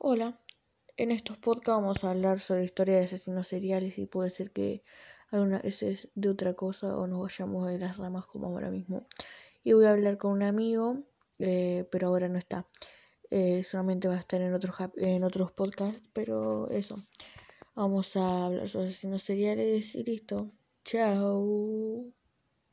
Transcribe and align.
Hola, 0.00 0.38
en 0.96 1.10
estos 1.10 1.38
podcasts 1.38 1.70
vamos 1.70 2.04
a 2.04 2.10
hablar 2.12 2.38
sobre 2.38 2.64
historia 2.64 2.98
de 2.98 3.06
asesinos 3.06 3.48
seriales 3.48 3.98
y 3.98 4.06
puede 4.06 4.30
ser 4.30 4.52
que 4.52 4.84
algunas 5.30 5.60
veces 5.64 6.08
de 6.14 6.28
otra 6.28 6.54
cosa 6.54 6.96
o 6.96 7.08
nos 7.08 7.20
vayamos 7.20 7.66
de 7.66 7.80
las 7.80 7.96
ramas 7.96 8.24
como 8.26 8.46
ahora 8.46 8.70
mismo. 8.70 9.08
Y 9.64 9.72
voy 9.72 9.86
a 9.86 9.90
hablar 9.90 10.16
con 10.16 10.30
un 10.30 10.44
amigo, 10.44 11.02
eh, 11.40 11.84
pero 11.90 12.08
ahora 12.08 12.28
no 12.28 12.38
está. 12.38 12.64
Eh, 13.30 13.64
solamente 13.64 14.06
va 14.06 14.14
a 14.14 14.20
estar 14.20 14.40
en 14.40 14.54
otros, 14.54 14.76
en 14.98 15.24
otros 15.24 15.50
podcasts, 15.50 16.08
pero 16.12 16.70
eso. 16.70 16.94
Vamos 17.74 18.16
a 18.16 18.46
hablar 18.46 18.68
sobre 18.68 18.86
asesinos 18.86 19.22
seriales 19.22 19.96
y 19.96 20.04
listo. 20.04 20.52
Chao. 20.84 22.12